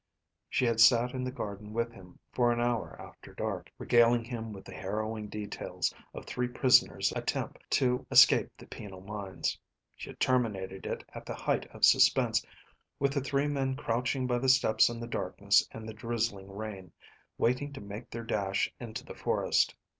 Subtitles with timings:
[0.49, 4.51] She had sat in the garden with him for an hour after dark, regaling him
[4.51, 9.59] with the harrowing details of three prisoners' attempt to escape the penal mines.
[9.95, 12.43] She had terminated it at the height of suspense
[12.97, 16.91] with the three men crouching by the steps in the darkness and the drizzling rain,
[17.37, 19.75] waiting to make their dash into the forest.